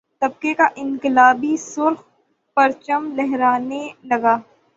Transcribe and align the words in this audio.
طبقے 0.21 0.53
کا 0.53 0.67
انقلابی 0.75 1.55
سرخ 1.59 2.01
پرچم 2.57 3.11
لہرانے 3.15 3.87
لگا 4.03 4.35